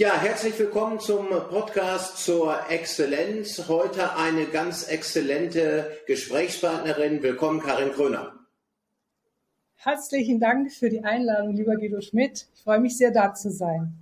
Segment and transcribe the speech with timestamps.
[0.00, 3.68] Ja, herzlich willkommen zum Podcast zur Exzellenz.
[3.68, 7.22] Heute eine ganz exzellente Gesprächspartnerin.
[7.22, 8.34] Willkommen, Karin Kröner.
[9.76, 12.46] Herzlichen Dank für die Einladung, lieber Guido Schmidt.
[12.54, 13.92] Ich freue mich sehr, da zu sein.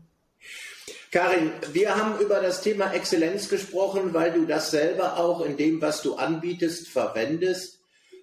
[1.11, 5.83] Karin, wir haben über das Thema Exzellenz gesprochen, weil du das selber auch in dem,
[5.83, 7.81] was du anbietest, verwendest.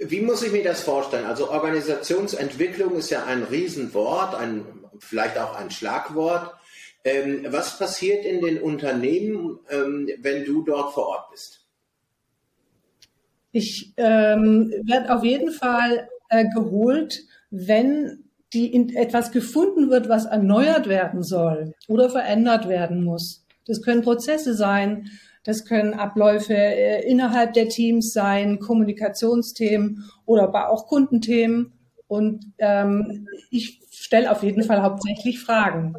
[0.00, 1.26] Wie muss ich mir das vorstellen?
[1.26, 4.64] Also Organisationsentwicklung ist ja ein Riesenwort, ein,
[5.00, 6.54] vielleicht auch ein Schlagwort.
[7.04, 11.64] Ähm, was passiert in den Unternehmen, ähm, wenn du dort vor Ort bist?
[13.50, 20.26] Ich ähm, werde auf jeden Fall äh, geholt, wenn die in etwas gefunden wird, was
[20.26, 23.44] erneuert werden soll oder verändert werden muss.
[23.66, 25.10] Das können Prozesse sein,
[25.48, 31.72] das können Abläufe äh, innerhalb der Teams sein, Kommunikationsthemen oder aber auch Kundenthemen.
[32.06, 35.94] Und ähm, ich stelle auf jeden Fall hauptsächlich Fragen.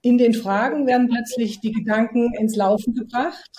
[0.00, 3.50] In den Fragen werden plötzlich die Gedanken ins Laufen gebracht.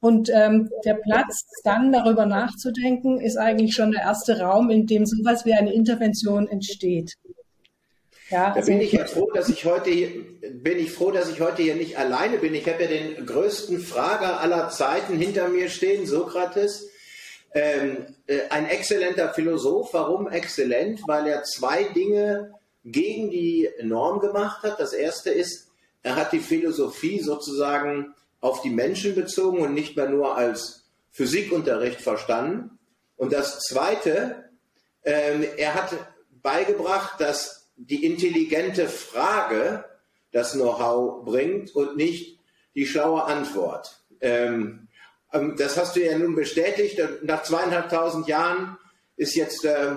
[0.00, 5.04] Und ähm, der Platz, dann darüber nachzudenken, ist eigentlich schon der erste Raum, in dem
[5.04, 7.12] sowas wie eine Intervention entsteht.
[8.30, 10.08] Ja, da bin ich ja froh, dass ich heute hier,
[10.52, 12.54] bin ich froh, dass ich heute hier nicht alleine bin.
[12.54, 16.88] Ich habe ja den größten Frager aller Zeiten hinter mir stehen, Sokrates.
[17.52, 19.92] Ähm, äh, ein exzellenter Philosoph.
[19.92, 21.02] Warum exzellent?
[21.06, 22.54] Weil er zwei Dinge
[22.84, 24.80] gegen die Norm gemacht hat.
[24.80, 25.68] Das erste ist,
[26.02, 32.00] er hat die Philosophie sozusagen auf die Menschen bezogen und nicht mehr nur als Physikunterricht
[32.00, 32.78] verstanden.
[33.16, 34.50] Und das zweite,
[35.04, 35.94] ähm, er hat
[36.42, 39.84] beigebracht, dass die intelligente Frage
[40.32, 42.38] das Know-how bringt und nicht
[42.74, 44.00] die schlaue Antwort.
[44.20, 44.88] Ähm,
[45.32, 47.00] ähm, das hast du ja nun bestätigt.
[47.22, 48.76] Nach zweieinhalbtausend Jahren
[49.16, 49.96] ist jetzt äh,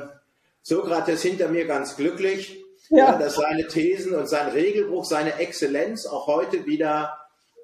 [0.62, 3.12] Sokrates hinter mir ganz glücklich, ja.
[3.12, 7.18] Ja, dass seine Thesen und sein Regelbruch, seine Exzellenz auch heute wieder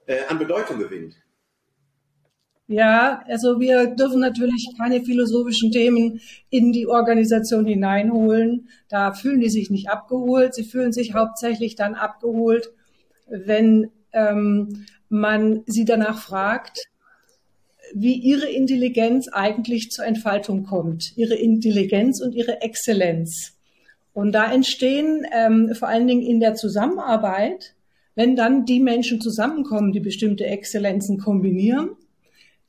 [0.05, 1.15] äh, an Bedeutung gewinnt.
[2.67, 8.69] Ja, also wir dürfen natürlich keine philosophischen Themen in die Organisation hineinholen.
[8.87, 10.55] Da fühlen die sich nicht abgeholt.
[10.55, 12.71] Sie fühlen sich hauptsächlich dann abgeholt,
[13.27, 16.87] wenn ähm, man sie danach fragt,
[17.93, 21.17] wie ihre Intelligenz eigentlich zur Entfaltung kommt.
[21.17, 23.57] Ihre Intelligenz und ihre Exzellenz.
[24.13, 27.75] Und da entstehen ähm, vor allen Dingen in der Zusammenarbeit,
[28.15, 31.89] wenn dann die Menschen zusammenkommen, die bestimmte Exzellenzen kombinieren,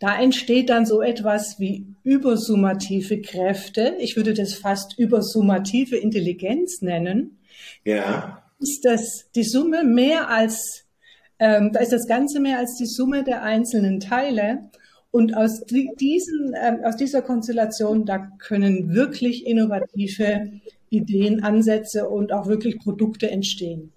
[0.05, 3.95] da entsteht dann so etwas wie übersummative Kräfte.
[3.99, 7.39] Ich würde das fast übersummative Intelligenz nennen.
[7.87, 8.45] Ja.
[8.61, 10.85] Ist das die Summe mehr als,
[11.39, 14.69] ähm, da ist das Ganze mehr als die Summe der einzelnen Teile.
[15.11, 20.61] Und aus, diesen, ähm, aus dieser Konstellation, da können wirklich innovative
[20.91, 23.91] Ideen, Ansätze und auch wirklich Produkte entstehen.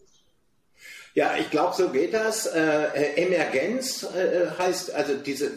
[1.17, 2.45] Ja, ich glaube, so geht das.
[2.45, 5.49] Äh, Emergenz äh, heißt, also diese,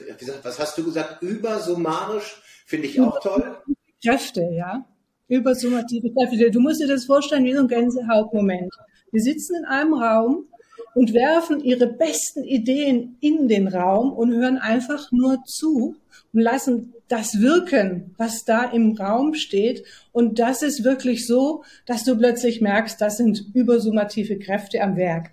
[0.43, 3.59] was hast du gesagt, übersummarisch, finde ich auch toll.
[4.03, 4.87] Kräfte, ja.
[5.29, 6.51] Übersummative Kräfte.
[6.51, 8.73] Du musst dir das vorstellen wie so ein Gänsehautmoment.
[9.13, 10.47] Wir sitzen in einem Raum
[10.95, 15.95] und werfen ihre besten Ideen in den Raum und hören einfach nur zu
[16.33, 19.85] und lassen das wirken, was da im Raum steht.
[20.13, 25.33] Und das ist wirklich so, dass du plötzlich merkst, das sind übersummative Kräfte am Werk.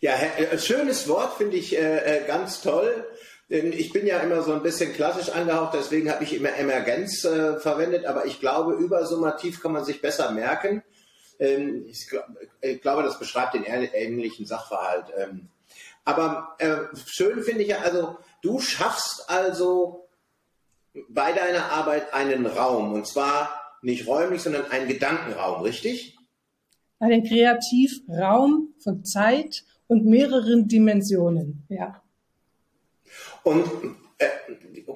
[0.00, 3.06] Ja, äh, schönes Wort finde ich äh, äh, ganz toll.
[3.48, 7.58] Ich bin ja immer so ein bisschen klassisch angehaucht, deswegen habe ich immer Emergenz äh,
[7.58, 10.84] verwendet, aber ich glaube, übersummativ kann man sich besser merken.
[11.40, 12.26] Ähm, ich, glaub,
[12.60, 15.06] ich, glaube, das beschreibt den ähnlichen Sachverhalt.
[15.16, 15.48] Ähm,
[16.04, 16.76] aber äh,
[17.06, 20.08] schön finde ich ja, also du schaffst also
[21.08, 26.19] bei deiner Arbeit einen Raum und zwar nicht räumlich, sondern einen Gedankenraum, richtig?
[27.00, 32.00] Einen Kreativraum von Zeit und mehreren Dimensionen, ja.
[33.42, 33.66] Und
[34.18, 34.26] äh,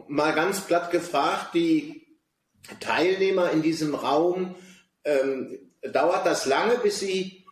[0.07, 2.07] mal ganz platt gefragt, die
[2.79, 4.55] Teilnehmer in diesem Raum,
[5.05, 5.59] ähm,
[5.93, 7.45] dauert das lange, bis sie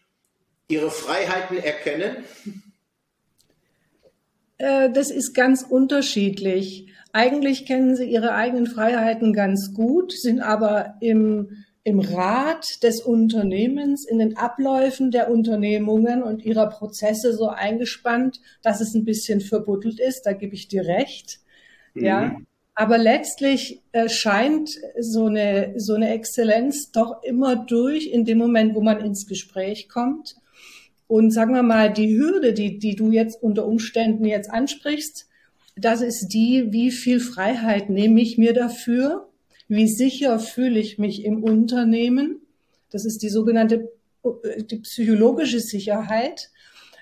[0.69, 2.25] ihre Freiheiten erkennen?
[4.59, 6.89] Äh, das ist ganz unterschiedlich.
[7.13, 14.05] Eigentlich kennen sie ihre eigenen Freiheiten ganz gut, sind aber im, im Rat des Unternehmens,
[14.05, 19.99] in den Abläufen der Unternehmungen und ihrer Prozesse so eingespannt, dass es ein bisschen verbuddelt
[19.99, 20.23] ist.
[20.23, 21.41] Da gebe ich dir recht.
[21.95, 22.05] Mhm.
[22.05, 22.37] Ja.
[22.75, 28.75] Aber letztlich äh, scheint so eine, so eine Exzellenz doch immer durch in dem Moment,
[28.75, 30.37] wo man ins Gespräch kommt.
[31.07, 35.29] Und sagen wir mal, die Hürde, die, die du jetzt unter Umständen jetzt ansprichst,
[35.77, 39.29] das ist die, wie viel Freiheit nehme ich mir dafür?
[39.75, 42.43] Wie sicher fühle ich mich im Unternehmen?
[42.91, 43.91] Das ist die sogenannte
[44.23, 46.51] äh, die psychologische Sicherheit.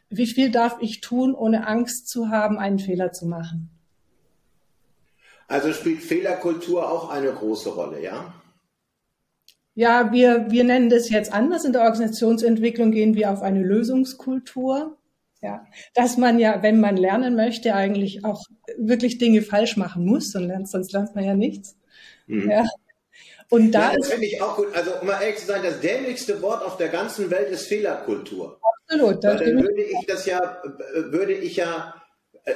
[0.08, 3.70] Wie viel darf ich tun, ohne Angst zu haben, einen Fehler zu machen?
[5.48, 8.32] Also spielt Fehlerkultur auch eine große Rolle, ja?
[9.74, 11.64] Ja, wir, wir nennen das jetzt anders.
[11.64, 14.96] In der Organisationsentwicklung gehen wir auf eine Lösungskultur.
[15.42, 18.44] Ja, dass man ja, wenn man lernen möchte, eigentlich auch
[18.78, 21.79] wirklich Dinge falsch machen muss, sonst lernt, sonst lernt man ja nichts.
[22.30, 22.50] Mhm.
[22.50, 22.64] Ja.
[23.48, 24.68] Und da ja, das finde ich auch gut.
[24.74, 28.60] Also, um mal ehrlich zu sein, das dämlichste Wort auf der ganzen Welt ist Fehlerkultur.
[28.86, 29.22] Absolut.
[29.24, 30.62] Dann würde ich das ja,
[30.94, 31.94] würde ich ja,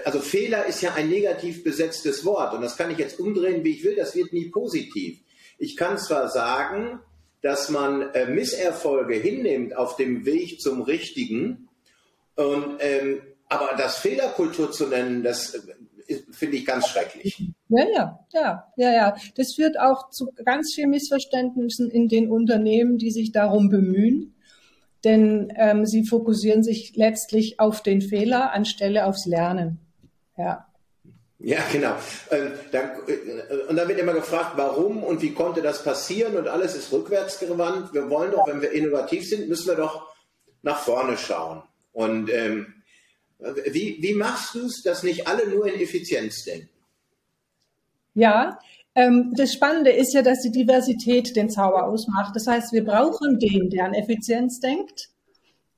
[0.05, 3.73] also Fehler ist ja ein negativ besetztes Wort und das kann ich jetzt umdrehen, wie
[3.73, 3.97] ich will.
[3.97, 5.19] Das wird nie positiv.
[5.59, 7.00] Ich kann zwar sagen,
[7.43, 11.69] dass man äh, Misserfolge hinnimmt auf dem Weg zum Richtigen,
[12.37, 17.43] und, ähm, aber das Fehlerkultur zu nennen, das äh, finde ich ganz schrecklich.
[17.75, 19.17] Ja, ja, ja, ja, ja.
[19.37, 24.35] Das führt auch zu ganz vielen Missverständnissen in den Unternehmen, die sich darum bemühen.
[25.03, 29.79] Denn ähm, sie fokussieren sich letztlich auf den Fehler anstelle aufs Lernen.
[30.38, 30.67] Ja.
[31.41, 31.94] Ja, genau.
[32.31, 36.75] Ähm, äh, und dann wird immer gefragt, warum und wie konnte das passieren und alles
[36.75, 37.93] ist rückwärtsgewandt.
[37.93, 40.15] Wir wollen doch, wenn wir innovativ sind, müssen wir doch
[40.62, 41.62] nach vorne schauen.
[41.93, 42.82] Und ähm,
[43.67, 46.70] wie, wie machst du es, dass nicht alle nur in Effizienz denken?
[48.14, 48.58] Ja,
[48.94, 52.34] ähm, das Spannende ist ja, dass die Diversität den Zauber ausmacht.
[52.37, 55.11] Das heißt, wir brauchen den, der an Effizienz denkt.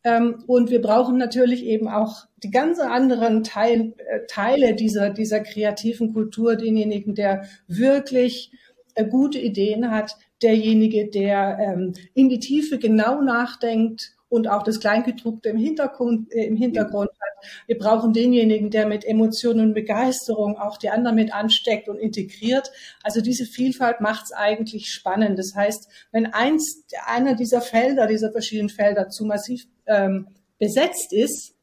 [0.04, 5.40] Ähm, und wir brauchen natürlich eben auch die ganz anderen Teil, äh, Teile dieser, dieser
[5.40, 8.52] kreativen Kultur, denjenigen, der wirklich
[8.94, 14.80] äh, gute Ideen hat, derjenige, der ähm, in die Tiefe genau nachdenkt, und auch das
[14.80, 17.50] Kleingedruckte im Hintergrund, äh, im Hintergrund hat.
[17.66, 22.70] Wir brauchen denjenigen, der mit Emotionen und Begeisterung auch die anderen mit ansteckt und integriert.
[23.02, 25.38] Also diese Vielfalt macht es eigentlich spannend.
[25.38, 30.28] Das heißt, wenn eins, einer dieser Felder, dieser verschiedenen Felder zu massiv ähm,
[30.58, 31.54] besetzt ist,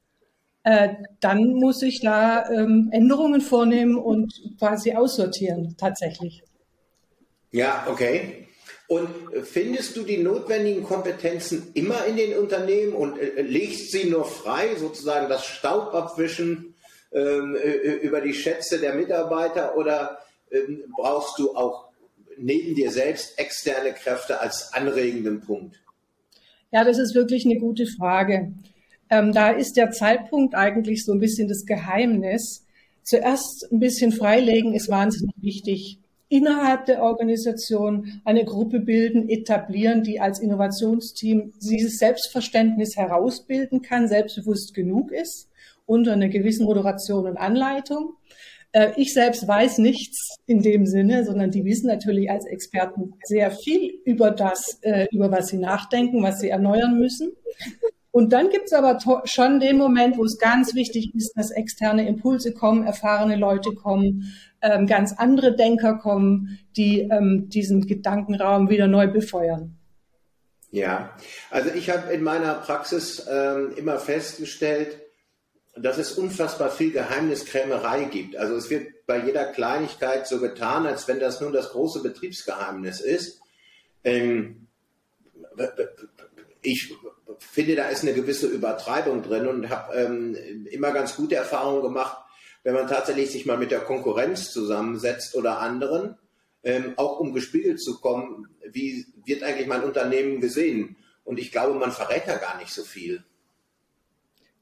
[0.63, 0.89] äh,
[1.20, 6.43] dann muss ich da ähm, Änderungen vornehmen und quasi aussortieren, tatsächlich.
[7.51, 8.48] Ja, okay.
[8.93, 9.09] Und
[9.43, 14.75] findest du die notwendigen Kompetenzen immer in den Unternehmen und äh, legst sie nur frei,
[14.75, 16.75] sozusagen das Staubabwischen
[17.12, 17.71] ähm, äh,
[18.03, 20.19] über die Schätze der Mitarbeiter oder
[20.51, 21.89] ähm, brauchst du auch
[22.38, 25.81] neben dir selbst externe Kräfte als anregenden Punkt?
[26.71, 28.53] Ja, das ist wirklich eine gute Frage.
[29.09, 32.63] Ähm, da ist der Zeitpunkt eigentlich so ein bisschen das Geheimnis.
[33.01, 35.97] Zuerst ein bisschen freilegen ist wahnsinnig wichtig
[36.30, 44.74] innerhalb der Organisation eine Gruppe bilden, etablieren, die als Innovationsteam dieses Selbstverständnis herausbilden kann, selbstbewusst
[44.74, 45.50] genug ist,
[45.86, 48.15] unter einer gewissen Moderation und Anleitung.
[48.74, 53.51] Äh, ich selbst weiß nichts in dem Sinne, sondern die wissen natürlich als Experten sehr
[53.51, 57.32] viel über das, äh, über was sie nachdenken, was sie erneuern müssen.
[58.13, 62.08] Und dann gibt es aber schon den Moment, wo es ganz wichtig ist, dass externe
[62.08, 68.86] Impulse kommen, erfahrene Leute kommen, ähm, ganz andere Denker kommen, die ähm, diesen Gedankenraum wieder
[68.86, 69.79] neu befeuern.
[70.70, 71.17] Ja,
[71.50, 75.00] also ich habe in meiner Praxis ähm, immer festgestellt,
[75.75, 78.36] dass es unfassbar viel Geheimniskrämerei gibt.
[78.36, 83.01] Also es wird bei jeder Kleinigkeit so getan, als wenn das nur das große Betriebsgeheimnis
[83.01, 83.41] ist.
[84.03, 84.67] Ähm,
[86.62, 86.93] ich
[87.51, 90.38] finde, da ist eine gewisse Übertreibung drin und habe ähm,
[90.71, 92.17] immer ganz gute Erfahrungen gemacht,
[92.63, 96.15] wenn man tatsächlich sich mal mit der Konkurrenz zusammensetzt oder anderen,
[96.63, 100.95] ähm, auch um gespiegelt zu kommen, wie wird eigentlich mein Unternehmen gesehen?
[101.25, 103.23] Und ich glaube, man verrät da gar nicht so viel.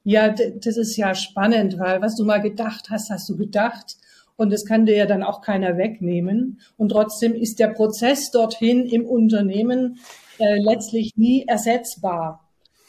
[0.03, 3.97] Ja, das ist ja spannend, weil was du mal gedacht hast, hast du gedacht.
[4.35, 6.59] Und das kann dir ja dann auch keiner wegnehmen.
[6.77, 9.99] Und trotzdem ist der Prozess dorthin im Unternehmen
[10.39, 12.40] äh, letztlich nie ersetzbar.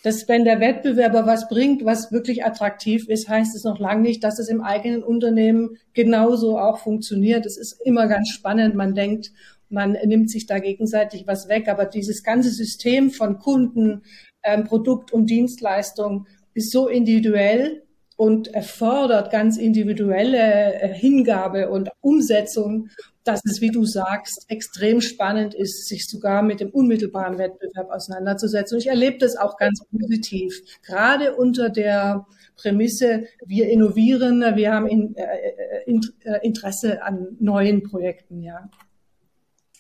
[0.02, 4.24] Dass wenn der Wettbewerber was bringt, was wirklich attraktiv ist, heißt es noch lange nicht,
[4.24, 7.46] dass es im eigenen Unternehmen genauso auch funktioniert.
[7.46, 8.74] Es ist immer ganz spannend.
[8.74, 9.32] Man denkt,
[9.68, 11.68] man nimmt sich da gegenseitig was weg.
[11.68, 14.02] Aber dieses ganze System von Kunden,
[14.42, 17.82] ähm, Produkt und Dienstleistung ist so individuell
[18.16, 22.88] und erfordert ganz individuelle äh, Hingabe und Umsetzung,
[23.24, 28.76] dass es, wie du sagst, extrem spannend ist, sich sogar mit dem unmittelbaren Wettbewerb auseinanderzusetzen.
[28.76, 32.26] Und ich erlebe das auch ganz positiv, gerade unter der
[32.56, 38.70] Prämisse, wir innovieren, wir haben in, äh, äh, äh Interesse an neuen Projekten, ja.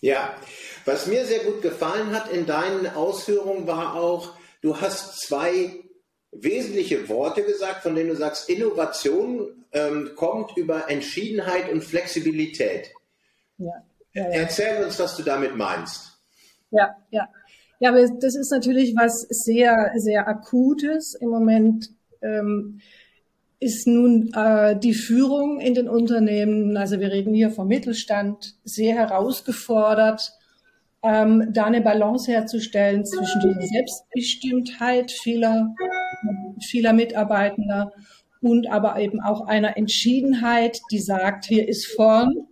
[0.00, 0.34] Ja,
[0.84, 5.82] was mir sehr gut gefallen hat in deinen Ausführungen war auch, du hast zwei
[6.32, 12.92] wesentliche Worte gesagt, von denen du sagst, Innovation ähm, kommt über Entschiedenheit und Flexibilität.
[13.58, 14.28] Ja, ja, ja.
[14.28, 16.18] Erzähl uns, was du damit meinst.
[16.70, 17.28] Ja, ja.
[17.80, 21.14] Ja, aber das ist natürlich was sehr, sehr Akutes.
[21.14, 21.90] Im Moment
[22.20, 22.80] ähm,
[23.58, 28.94] ist nun äh, die Führung in den Unternehmen, also wir reden hier vom Mittelstand, sehr
[28.94, 30.32] herausgefordert,
[31.02, 35.74] ähm, da eine Balance herzustellen zwischen der Selbstbestimmtheit vieler
[36.60, 37.92] vieler Mitarbeitender
[38.40, 42.46] und aber eben auch einer Entschiedenheit, die sagt, hier ist vorn,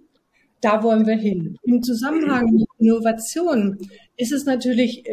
[0.61, 1.57] da wollen wir hin.
[1.63, 3.79] Im Zusammenhang mit Innovation
[4.17, 5.05] ist es natürlich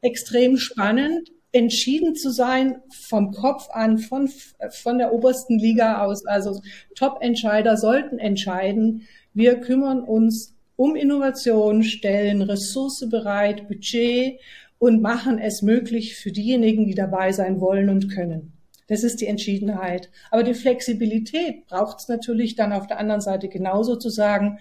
[0.00, 4.28] extrem spannend, entschieden zu sein vom Kopf an, von,
[4.70, 6.24] von der obersten Liga aus.
[6.26, 6.60] Also
[6.94, 14.40] Top-Entscheider sollten entscheiden, wir kümmern uns um Innovation, stellen Ressource bereit, Budget
[14.78, 18.52] und machen es möglich für diejenigen, die dabei sein wollen und können.
[18.90, 20.10] Das ist die Entschiedenheit.
[20.32, 24.58] Aber die Flexibilität braucht es natürlich dann auf der anderen Seite genauso zu sagen,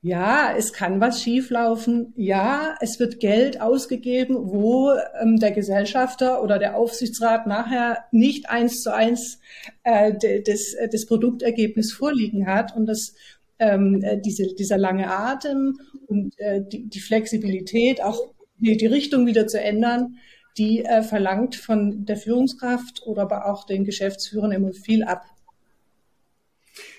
[0.00, 2.12] ja, es kann was schieflaufen.
[2.16, 8.80] Ja, es wird Geld ausgegeben, wo ähm, der Gesellschafter oder der Aufsichtsrat nachher nicht eins
[8.80, 9.40] zu eins
[9.82, 13.14] äh, des, des Produktergebnis vorliegen hat und das
[13.58, 19.26] ähm, äh, diese, dieser lange Atem und äh, die, die Flexibilität auch die, die Richtung
[19.26, 20.18] wieder zu ändern,
[20.58, 25.24] die äh, verlangt von der Führungskraft oder aber auch den Geschäftsführern immer viel ab.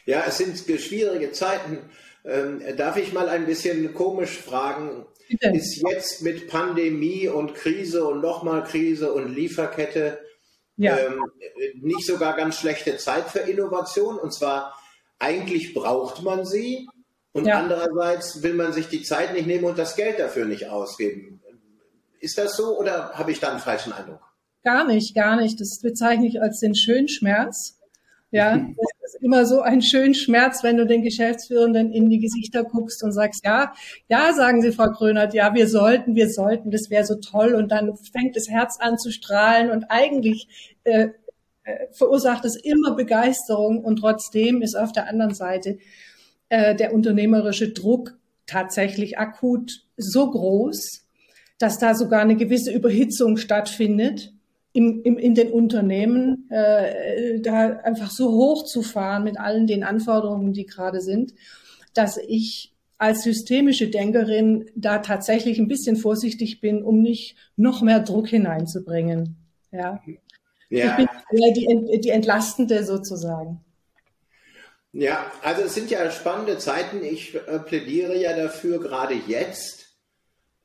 [0.06, 1.80] Ja, es sind schwierige Zeiten.
[2.26, 5.06] Ähm, darf ich mal ein bisschen komisch fragen?
[5.30, 5.50] Bitte.
[5.50, 10.20] Ist jetzt mit Pandemie und Krise und nochmal Krise und Lieferkette
[10.78, 10.98] ja.
[10.98, 11.24] ähm,
[11.82, 14.18] nicht sogar ganz schlechte Zeit für Innovation?
[14.18, 14.78] Und zwar
[15.20, 16.88] eigentlich braucht man sie
[17.32, 17.60] und ja.
[17.60, 21.42] andererseits will man sich die Zeit nicht nehmen und das Geld dafür nicht ausgeben.
[22.24, 24.22] Ist das so oder habe ich da einen falschen Eindruck?
[24.64, 25.60] Gar nicht, gar nicht.
[25.60, 27.82] Das bezeichne ich als den schönen Schmerz.
[28.32, 28.56] Ja,
[29.02, 33.04] das ist immer so ein schöner Schmerz, wenn du den Geschäftsführenden in die Gesichter guckst
[33.04, 33.74] und sagst, ja,
[34.08, 37.56] ja, sagen Sie, Frau Krönert, ja, wir sollten, wir sollten, das wäre so toll.
[37.56, 40.48] Und dann fängt das Herz an zu strahlen und eigentlich
[40.86, 41.10] äh,
[41.66, 45.78] äh, verursacht es immer Begeisterung und trotzdem ist auf der anderen Seite
[46.48, 51.03] äh, der unternehmerische Druck tatsächlich akut so groß,
[51.64, 54.34] dass da sogar eine gewisse Überhitzung stattfindet
[54.74, 59.86] im, im, in den Unternehmen, äh, da einfach so hoch zu fahren mit allen den
[59.86, 61.34] Anforderungen, die gerade sind,
[61.94, 68.02] dass ich als systemische Denkerin da tatsächlich ein bisschen vorsichtig bin, um nicht noch mehr
[68.02, 69.38] Druck hineinzubringen.
[69.72, 70.04] Ja.
[70.70, 70.98] ja.
[71.00, 73.62] Ich bin die, die Entlastende sozusagen.
[74.92, 77.06] Ja, also es sind ja spannende Zeiten.
[77.06, 79.83] Ich äh, plädiere ja dafür, gerade jetzt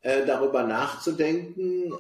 [0.03, 1.93] äh, darüber nachzudenken,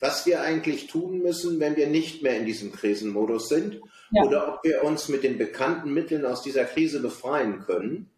[0.00, 3.80] was wir eigentlich tun müssen, wenn wir nicht mehr in diesem Krisenmodus sind
[4.10, 4.22] ja.
[4.22, 8.10] oder ob wir uns mit den bekannten Mitteln aus dieser Krise befreien können.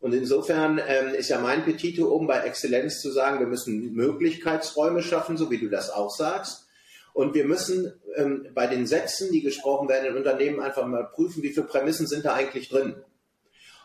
[0.00, 5.02] Und insofern ähm, ist ja mein Petito, um bei Exzellenz zu sagen, wir müssen Möglichkeitsräume
[5.02, 6.66] schaffen, so wie du das auch sagst.
[7.12, 11.42] Und wir müssen ähm, bei den Sätzen, die gesprochen werden in Unternehmen, einfach mal prüfen,
[11.42, 12.94] wie viele Prämissen sind da eigentlich drin.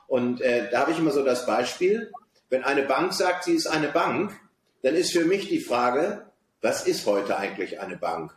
[0.08, 2.12] Und äh, da habe ich immer so das Beispiel,
[2.50, 4.40] wenn eine Bank sagt, sie ist eine Bank,
[4.84, 6.26] dann ist für mich die Frage,
[6.62, 8.36] was ist heute eigentlich eine Bank?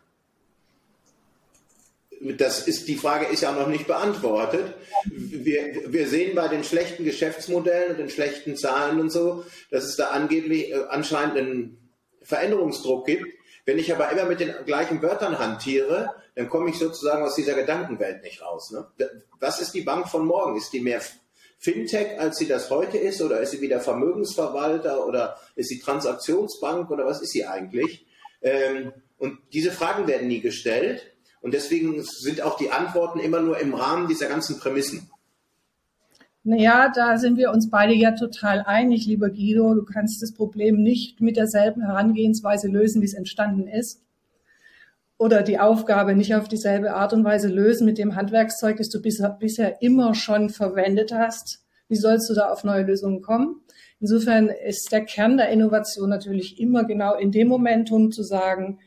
[2.20, 4.74] das ist, die Frage ist ja noch nicht beantwortet.
[5.04, 9.96] Wir, wir sehen bei den schlechten Geschäftsmodellen und den schlechten Zahlen und so, dass es
[9.96, 11.90] da angeblich äh, anscheinend einen
[12.22, 13.26] Veränderungsdruck gibt.
[13.64, 17.54] Wenn ich aber immer mit den gleichen Wörtern hantiere, dann komme ich sozusagen aus dieser
[17.54, 18.70] Gedankenwelt nicht raus.
[18.70, 18.86] Ne?
[19.38, 20.56] Was ist die Bank von morgen?
[20.56, 21.02] Ist die mehr
[21.58, 23.20] Fintech, als sie das heute ist?
[23.20, 25.06] Oder ist sie wieder Vermögensverwalter?
[25.06, 26.90] Oder ist sie Transaktionsbank?
[26.90, 28.06] Oder was ist sie eigentlich?
[28.40, 31.12] Ähm, und diese Fragen werden nie gestellt.
[31.40, 35.10] Und deswegen sind auch die Antworten immer nur im Rahmen dieser ganzen Prämissen.
[36.44, 39.74] Naja, da sind wir uns beide ja total einig, lieber Guido.
[39.74, 44.02] Du kannst das Problem nicht mit derselben Herangehensweise lösen, wie es entstanden ist.
[45.18, 49.02] Oder die Aufgabe nicht auf dieselbe Art und Weise lösen mit dem Handwerkszeug, das du
[49.02, 51.64] bisher, bisher immer schon verwendet hast.
[51.88, 53.62] Wie sollst du da auf neue Lösungen kommen?
[54.00, 58.78] Insofern ist der Kern der Innovation natürlich immer genau in dem Momentum zu sagen,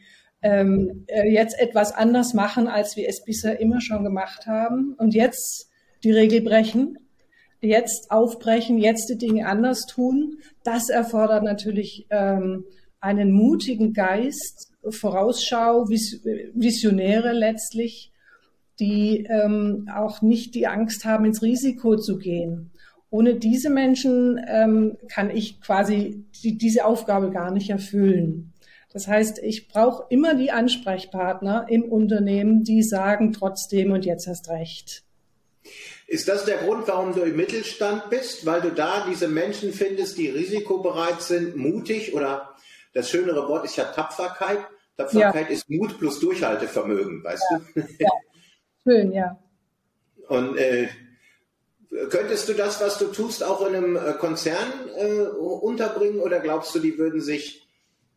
[0.41, 5.13] ähm, äh, jetzt etwas anders machen, als wir es bisher immer schon gemacht haben und
[5.13, 5.69] jetzt
[6.03, 6.97] die Regel brechen,
[7.59, 10.37] jetzt aufbrechen, jetzt die Dinge anders tun.
[10.63, 12.65] Das erfordert natürlich ähm,
[12.99, 16.21] einen mutigen Geist, Vorausschau, Vis
[16.53, 18.11] Visionäre letztlich,
[18.79, 22.71] die ähm, auch nicht die Angst haben, ins Risiko zu gehen.
[23.09, 28.53] Ohne diese Menschen ähm, kann ich quasi die, diese Aufgabe gar nicht erfüllen.
[28.93, 34.49] Das heißt, ich brauche immer die Ansprechpartner im Unternehmen, die sagen trotzdem und jetzt hast
[34.49, 35.03] recht.
[36.07, 38.45] Ist das der Grund, warum du im Mittelstand bist?
[38.45, 42.50] Weil du da diese Menschen findest, die risikobereit sind, mutig oder
[42.93, 44.59] das schönere Wort ist ja Tapferkeit.
[44.97, 45.53] Tapferkeit ja.
[45.53, 47.57] ist Mut plus Durchhaltevermögen, weißt ja.
[47.57, 47.81] du?
[47.99, 48.09] Ja.
[48.83, 49.39] Schön, ja.
[50.27, 50.87] Und äh,
[52.09, 54.67] könntest du das, was du tust, auch in einem äh, Konzern
[54.97, 57.67] äh, unterbringen oder glaubst du, die würden sich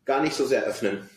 [0.05, 1.09] gar nicht so sehr öffnen.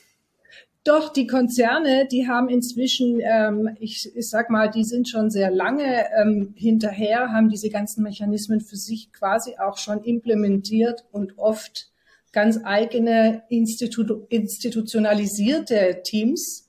[0.84, 5.50] Doch, die Konzerne, die haben inzwischen, ähm, ich, ich sag mal, die sind schon sehr
[5.50, 11.90] lange ähm, hinterher, haben diese ganzen Mechanismen für sich quasi auch schon implementiert und oft
[12.32, 16.68] ganz eigene Institu institutionalisierte Teams.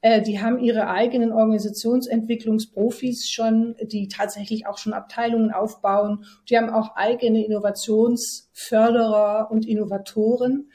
[0.00, 6.24] Äh, die haben ihre eigenen Organisationsentwicklungsprofis schon, die tatsächlich auch schon Abteilungen aufbauen.
[6.50, 10.70] Die haben auch eigene Innovationsförderer und Innovatoren.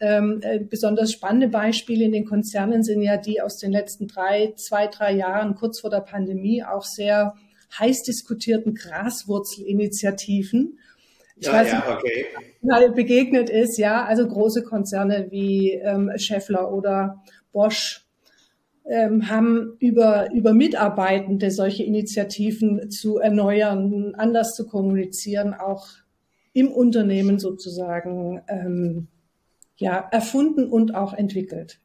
[0.00, 4.54] Ähm, äh, besonders spannende Beispiele in den Konzernen sind ja die aus den letzten drei,
[4.56, 7.34] zwei, drei Jahren, kurz vor der Pandemie, auch sehr
[7.76, 10.78] heiß diskutierten Graswurzelinitiativen.
[11.40, 12.90] Ich ja, weiß ja, nicht, okay.
[12.94, 17.22] begegnet ist, ja, also große Konzerne wie ähm, Scheffler oder
[17.52, 18.04] Bosch
[18.88, 25.86] ähm, haben über, über Mitarbeitende solche Initiativen zu erneuern, anders zu kommunizieren, auch
[26.52, 29.08] im Unternehmen sozusagen ähm,
[29.76, 31.80] ja, erfunden und auch entwickelt.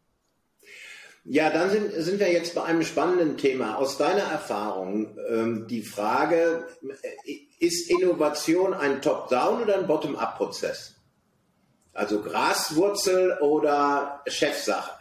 [1.26, 3.78] Ja, dann sind, sind wir jetzt bei einem spannenden Thema.
[3.78, 6.68] Aus deiner Erfahrung ähm, die Frage,
[7.60, 10.96] ist Innovation ein Top-Down oder ein Bottom-Up-Prozess?
[11.94, 14.92] Also Graswurzel oder Chefsache?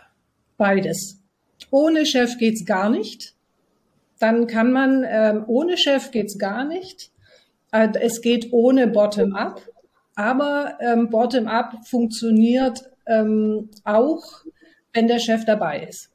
[0.58, 1.18] Beides.
[1.70, 3.35] Ohne Chef geht's gar nicht.
[4.20, 7.11] Dann kann man, ähm, ohne Chef geht's gar nicht.
[7.72, 9.61] Äh, es geht ohne Bottom-Up.
[10.14, 14.44] Aber ähm, Bottom-up funktioniert ähm, auch,
[14.92, 16.12] wenn der Chef dabei ist.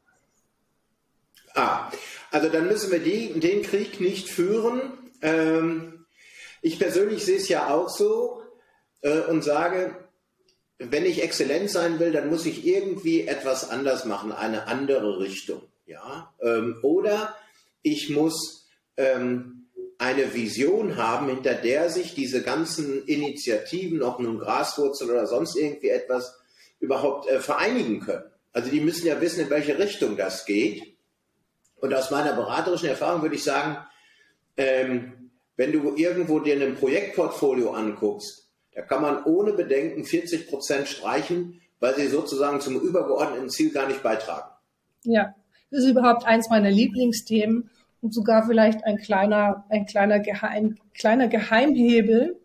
[1.57, 1.89] Ah,
[2.29, 4.93] also dann müssen wir die, den Krieg nicht führen.
[5.23, 6.05] Ähm,
[6.61, 8.43] ich persönlich sehe es ja auch so
[9.01, 9.95] äh, und sage,
[10.77, 15.63] wenn ich exzellent sein will, dann muss ich irgendwie etwas anders machen, eine andere Richtung.
[15.87, 16.31] Ja?
[16.43, 17.35] Ähm, oder
[17.81, 25.09] ich muss ähm, eine Vision haben, hinter der sich diese ganzen Initiativen, ob nun Graswurzel
[25.09, 26.37] oder sonst irgendwie etwas,
[26.79, 28.29] überhaupt äh, vereinigen können.
[28.51, 30.96] Also die müssen ja wissen, in welche Richtung das geht.
[31.79, 33.77] Und aus meiner beraterischen Erfahrung würde ich sagen,
[34.57, 40.87] ähm, wenn du irgendwo dir ein Projektportfolio anguckst, da kann man ohne Bedenken 40 Prozent
[40.87, 44.49] streichen, weil sie sozusagen zum übergeordneten Ziel gar nicht beitragen.
[45.03, 45.35] Ja,
[45.71, 47.69] das ist überhaupt eins meiner Lieblingsthemen
[48.01, 52.39] und sogar vielleicht ein kleiner, ein kleiner, Geheim, kleiner Geheimhebel,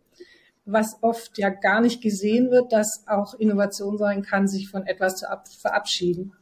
[0.65, 5.17] was oft ja gar nicht gesehen wird, dass auch Innovation sein kann, sich von etwas
[5.17, 5.27] zu
[5.61, 6.33] verabschieden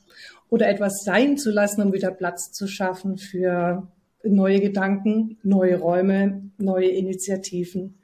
[0.50, 3.88] oder etwas sein zu lassen, um wieder Platz zu schaffen für
[4.22, 7.98] neue Gedanken, neue Räume, neue Initiativen.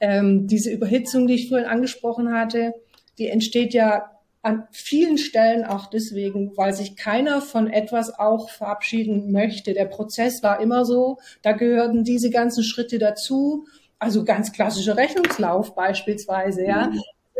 [0.00, 2.74] Ähm, diese Überhitzung, die ich vorhin angesprochen hatte,
[3.18, 4.10] die entsteht ja
[4.42, 9.72] an vielen Stellen auch deswegen, weil sich keiner von etwas auch verabschieden möchte.
[9.72, 13.66] Der Prozess war immer so, da gehörten diese ganzen Schritte dazu,
[14.00, 16.90] also ganz klassischer Rechnungslauf beispielsweise, ja.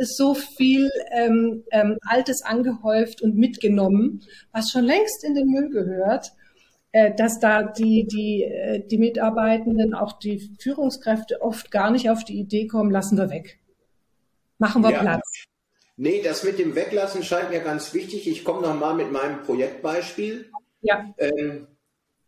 [0.03, 5.69] Ist so viel ähm, ähm, Altes angehäuft und mitgenommen, was schon längst in den Müll
[5.71, 6.33] gehört.
[6.93, 12.25] äh, dass da die, die, äh, die Mitarbeitenden, auch die Führungskräfte oft gar nicht auf
[12.25, 13.59] die Idee kommen, lassen wir weg.
[14.59, 15.01] Machen wir ja.
[15.01, 15.45] Platz.
[15.97, 18.29] Nee, das mit dem Weglassen scheint mir ganz wichtig.
[18.29, 20.51] Ich komme nochmal mit meinem Projektbeispiel.
[20.83, 21.13] Ja.
[21.19, 21.67] Ähm,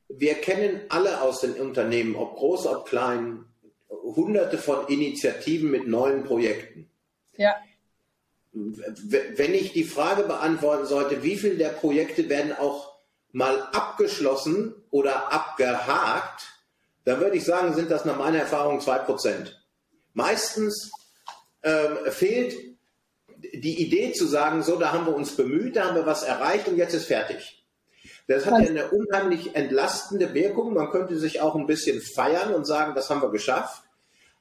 [0.09, 3.45] wir kennen alle aus den Unternehmen, ob groß, ob klein,
[3.89, 6.89] hunderte von Initiativen mit neuen Projekten.
[7.37, 7.55] Ja.
[8.53, 12.95] Wenn ich die Frage beantworten sollte, wie viele der Projekte werden auch
[13.33, 16.55] mal abgeschlossen oder abgehakt,
[17.05, 19.61] dann würde ich sagen, sind das nach meiner Erfahrung zwei Prozent.
[20.13, 20.93] Meistens
[21.63, 22.55] ähm, fehlt
[23.53, 26.69] die Idee zu sagen, so, da haben wir uns bemüht, da haben wir was erreicht
[26.69, 27.65] und jetzt ist fertig.
[28.27, 30.73] Das hat ja eine unheimlich entlastende Wirkung.
[30.73, 33.84] Man könnte sich auch ein bisschen feiern und sagen, das haben wir geschafft.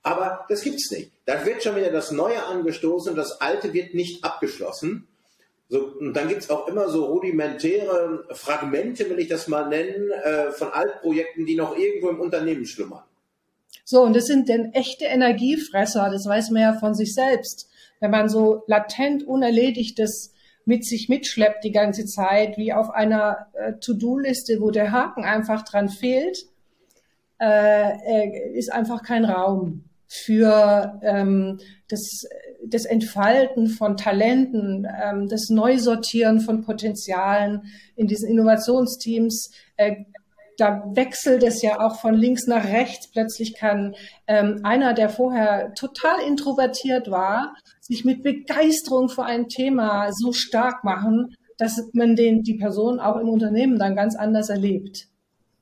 [0.03, 1.11] Aber das gibt's nicht.
[1.25, 5.07] Da wird schon wieder das Neue angestoßen und das Alte wird nicht abgeschlossen.
[5.69, 10.11] So, und dann gibt es auch immer so rudimentäre Fragmente, will ich das mal nennen,
[10.11, 13.03] äh, von Altprojekten, die noch irgendwo im Unternehmen schlummern.
[13.85, 17.69] So, und das sind denn echte Energiefresser, das weiß man ja von sich selbst.
[18.01, 20.33] Wenn man so latent Unerledigtes
[20.65, 25.63] mit sich mitschleppt die ganze Zeit, wie auf einer äh, To-Do-Liste, wo der Haken einfach
[25.63, 26.45] dran fehlt,
[27.39, 32.23] äh, äh ist einfach kein Raum für ähm, das
[32.65, 37.63] das Entfalten von Talenten, ähm, das Neusortieren von Potenzialen
[37.95, 39.51] in diesen Innovationsteams.
[39.77, 40.05] Äh,
[40.57, 43.09] da wechselt es ja auch von links nach rechts.
[43.11, 43.95] Plötzlich kann
[44.27, 50.83] ähm, einer, der vorher total introvertiert war, sich mit Begeisterung für ein Thema so stark
[50.83, 55.07] machen, dass man den, die Person auch im Unternehmen dann ganz anders erlebt.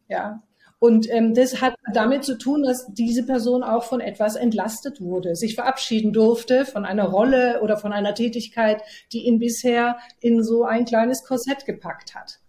[0.09, 0.43] Ja.
[0.81, 5.35] Und ähm, das hat damit zu tun, dass diese Person auch von etwas entlastet wurde,
[5.35, 8.81] sich verabschieden durfte von einer Rolle oder von einer Tätigkeit,
[9.13, 12.39] die ihn bisher in so ein kleines Korsett gepackt hat.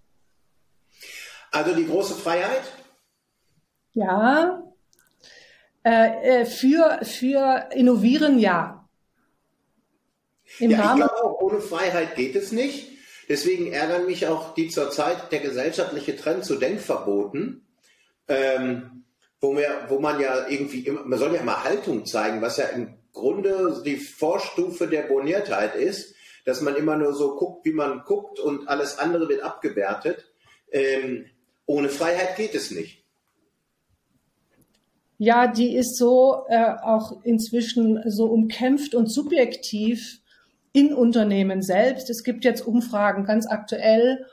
[1.51, 2.63] Also die große Freiheit?
[3.93, 4.63] Ja.
[5.85, 8.89] Äh, äh für, für Innovieren ja.
[10.59, 12.89] Im ja, Rahmen ich glaube auch, ohne Freiheit geht es nicht.
[13.29, 17.67] Deswegen ärgern mich auch die zurzeit der gesellschaftliche Trend zu Denkverboten
[18.29, 19.05] ähm,
[19.41, 22.67] wo, wir, wo man ja irgendwie, immer, man soll ja immer Haltung zeigen, was ja
[22.67, 28.03] im Grunde die Vorstufe der Boniertheit ist, dass man immer nur so guckt, wie man
[28.05, 30.27] guckt und alles andere wird abgewertet.
[30.71, 31.27] Ähm,
[31.67, 33.05] ohne Freiheit geht es nicht.
[35.19, 40.21] Ja, die ist so äh, auch inzwischen so umkämpft und subjektiv
[40.73, 42.11] in Unternehmen selbst.
[42.11, 44.27] Es gibt jetzt Umfragen ganz aktuell,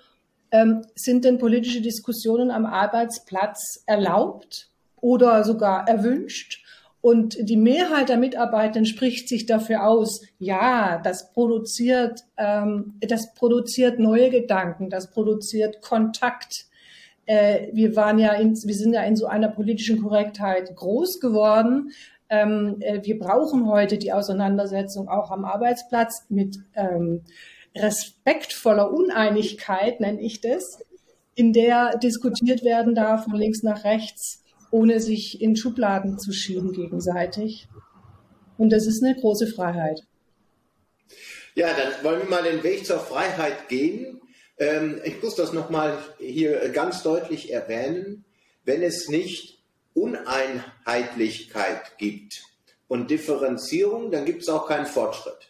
[0.51, 4.69] ähm, sind denn politische Diskussionen am Arbeitsplatz erlaubt
[5.01, 6.63] oder sogar erwünscht?
[7.01, 13.99] Und die Mehrheit der Mitarbeitenden spricht sich dafür aus, ja, das produziert, ähm, das produziert
[13.99, 16.65] neue Gedanken, das produziert Kontakt.
[17.25, 21.91] Äh, wir waren ja in, wir sind ja in so einer politischen Korrektheit groß geworden.
[22.27, 27.21] Ähm, äh, wir brauchen heute die Auseinandersetzung auch am Arbeitsplatz mit ähm,
[27.81, 30.79] respektvoller Uneinigkeit, nenne ich das,
[31.35, 36.73] in der diskutiert werden darf von links nach rechts, ohne sich in Schubladen zu schieben
[36.73, 37.67] gegenseitig.
[38.57, 40.03] Und das ist eine große Freiheit.
[41.55, 44.21] Ja, dann wollen wir mal den Weg zur Freiheit gehen.
[44.57, 48.25] Ähm, ich muss das nochmal hier ganz deutlich erwähnen.
[48.65, 49.63] Wenn es nicht
[49.93, 52.43] Uneinheitlichkeit gibt
[52.87, 55.48] und Differenzierung, dann gibt es auch keinen Fortschritt.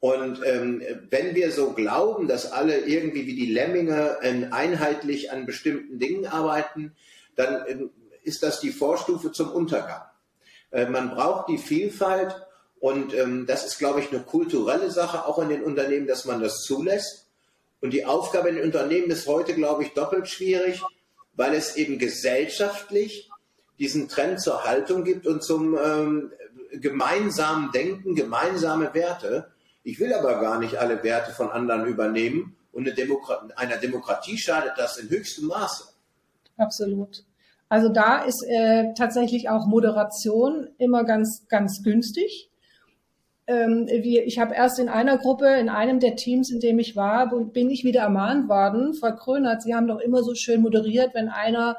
[0.00, 5.44] Und ähm, wenn wir so glauben, dass alle irgendwie wie die Lemminge äh, einheitlich an
[5.44, 6.96] bestimmten Dingen arbeiten,
[7.36, 7.76] dann äh,
[8.22, 10.02] ist das die Vorstufe zum Untergang.
[10.70, 12.34] Äh, man braucht die Vielfalt
[12.78, 16.40] und ähm, das ist, glaube ich, eine kulturelle Sache, auch in den Unternehmen, dass man
[16.40, 17.26] das zulässt.
[17.82, 20.82] Und die Aufgabe in den Unternehmen ist heute, glaube ich, doppelt schwierig,
[21.34, 23.30] weil es eben gesellschaftlich
[23.78, 26.32] diesen Trend zur Haltung gibt und zum ähm,
[26.72, 29.50] gemeinsamen Denken, gemeinsame Werte.
[29.82, 34.38] Ich will aber gar nicht alle Werte von anderen übernehmen und eine Demokratie, einer Demokratie
[34.38, 35.84] schadet das in höchstem Maße.
[36.56, 37.24] Absolut.
[37.68, 42.50] Also da ist äh, tatsächlich auch Moderation immer ganz, ganz günstig.
[43.46, 46.96] Ähm, wir, ich habe erst in einer Gruppe, in einem der Teams, in dem ich
[46.96, 48.94] war, bin ich wieder ermahnt worden.
[48.94, 51.76] Frau Krönert, Sie haben doch immer so schön moderiert, wenn einer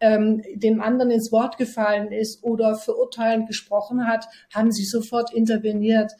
[0.00, 6.12] ähm, dem anderen ins Wort gefallen ist oder verurteilend gesprochen hat, haben Sie sofort interveniert.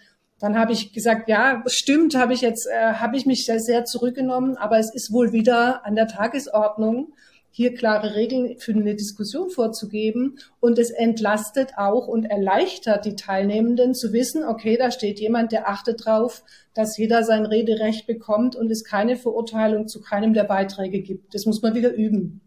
[0.45, 3.87] Dann habe ich gesagt, ja, stimmt, habe ich jetzt, äh, habe ich mich sehr, sehr
[3.87, 7.15] zurückgenommen, aber es ist wohl wieder an der Tagesordnung,
[7.51, 10.39] hier klare Regeln für eine Diskussion vorzugeben.
[10.61, 15.67] Und es entlastet auch und erleichtert die Teilnehmenden zu wissen, okay, da steht jemand, der
[15.67, 16.43] achtet drauf,
[16.75, 21.35] dass jeder sein Rederecht bekommt und es keine Verurteilung zu keinem der Beiträge gibt.
[21.35, 22.43] Das muss man wieder üben.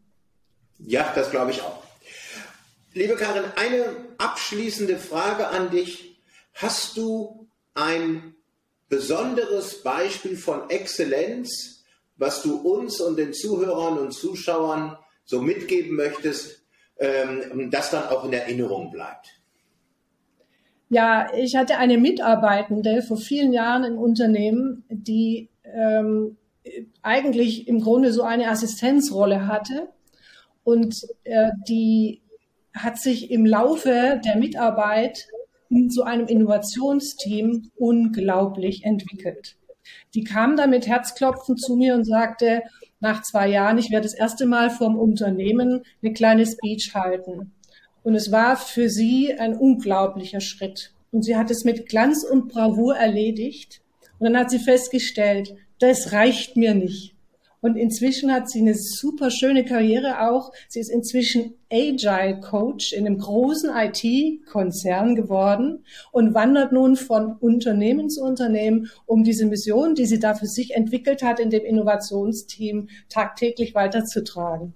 [0.78, 1.82] Ja, das glaube ich auch.
[2.94, 3.86] Liebe Karin, eine
[4.20, 6.22] abschließende Frage an dich.
[6.54, 7.47] Hast du
[7.78, 8.36] ein
[8.90, 11.84] besonderes Beispiel von Exzellenz,
[12.18, 16.64] was du uns und den Zuhörern und Zuschauern so mitgeben möchtest,
[16.98, 19.28] ähm, das dann auch in Erinnerung bleibt?
[20.90, 26.38] Ja, ich hatte eine Mitarbeitende vor vielen Jahren im Unternehmen, die ähm,
[27.02, 29.90] eigentlich im Grunde so eine Assistenzrolle hatte
[30.64, 32.22] und äh, die
[32.74, 35.28] hat sich im Laufe der Mitarbeit
[35.70, 39.56] in so einem Innovationsteam unglaublich entwickelt.
[40.14, 42.64] Die kam da mit Herzklopfen zu mir und sagte,
[43.00, 47.52] nach zwei Jahren, ich werde das erste Mal vom Unternehmen eine kleine Speech halten.
[48.04, 50.94] Und es war für sie ein unglaublicher Schritt.
[51.12, 53.82] Und sie hat es mit Glanz und Bravour erledigt.
[54.20, 57.17] Und dann hat sie festgestellt, das reicht mir nicht.
[57.60, 60.52] Und inzwischen hat sie eine super schöne Karriere auch.
[60.68, 68.10] Sie ist inzwischen Agile Coach in einem großen IT-Konzern geworden und wandert nun von Unternehmen
[68.10, 72.90] zu Unternehmen, um diese Mission, die sie da für sich entwickelt hat, in dem Innovationsteam
[73.10, 74.74] tagtäglich weiterzutragen.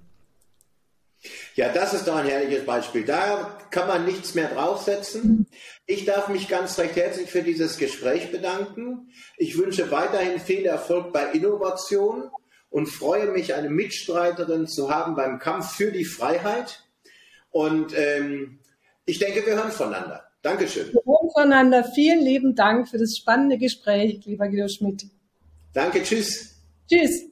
[1.54, 3.06] Ja, das ist doch ein herrliches Beispiel.
[3.06, 5.46] Da kann man nichts mehr draufsetzen.
[5.86, 9.12] Ich darf mich ganz recht herzlich für dieses Gespräch bedanken.
[9.38, 12.32] Ich wünsche weiterhin viel Erfolg bei Innovation
[12.72, 16.84] und freue mich, eine Mitstreiterin zu haben beim Kampf für die Freiheit.
[17.52, 18.60] Und ähm,
[19.06, 20.24] ich denke, wir hören voneinander.
[20.42, 20.88] Dankeschön.
[20.92, 21.84] Wir hören voneinander.
[21.84, 25.06] Vielen lieben Dank für das spannende Gespräch, lieber Guido Schmidt.
[25.74, 26.56] Danke, tschüss.
[26.90, 27.31] Tschüss.